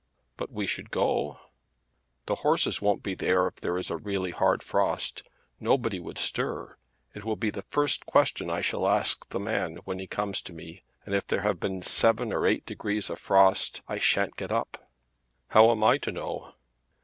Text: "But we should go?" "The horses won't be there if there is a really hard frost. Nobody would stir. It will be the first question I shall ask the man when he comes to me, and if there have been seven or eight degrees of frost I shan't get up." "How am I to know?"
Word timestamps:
"But 0.35 0.51
we 0.51 0.65
should 0.65 0.89
go?" 0.89 1.39
"The 2.25 2.33
horses 2.41 2.81
won't 2.81 3.03
be 3.03 3.13
there 3.13 3.45
if 3.45 3.57
there 3.57 3.77
is 3.77 3.91
a 3.91 3.97
really 3.97 4.31
hard 4.31 4.63
frost. 4.63 5.21
Nobody 5.59 5.99
would 5.99 6.17
stir. 6.17 6.75
It 7.13 7.23
will 7.23 7.35
be 7.35 7.51
the 7.51 7.65
first 7.69 8.07
question 8.07 8.49
I 8.49 8.61
shall 8.61 8.87
ask 8.87 9.29
the 9.29 9.39
man 9.39 9.75
when 9.85 9.99
he 9.99 10.07
comes 10.07 10.41
to 10.41 10.53
me, 10.53 10.81
and 11.05 11.13
if 11.13 11.27
there 11.27 11.41
have 11.41 11.59
been 11.59 11.83
seven 11.83 12.33
or 12.33 12.47
eight 12.47 12.65
degrees 12.65 13.11
of 13.11 13.19
frost 13.19 13.83
I 13.87 13.99
shan't 13.99 14.37
get 14.37 14.51
up." 14.51 14.89
"How 15.49 15.69
am 15.69 15.83
I 15.83 15.99
to 15.99 16.11
know?" 16.11 16.55